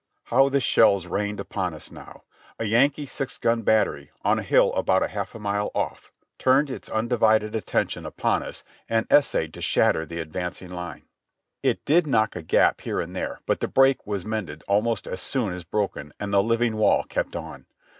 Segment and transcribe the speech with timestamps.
[0.23, 2.23] How the shells rained upon us now;
[2.57, 6.89] a Yankee six gun battery, on a hill about half a mile off, turned its
[6.89, 10.19] undivided attention upon 248 JOHNNY REB AND BII^IvY YANK US and essayed to shatter the
[10.19, 11.01] advancing hne.
[11.61, 15.21] It did knock a gap here and there, but the break was mended ahnost as
[15.21, 17.67] soon as broken, and the Hving wall kept on.